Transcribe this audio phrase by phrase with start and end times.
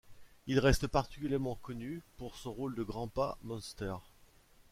[0.47, 3.97] Il reste particulièrement connu pour son rôle de Granpa Munster.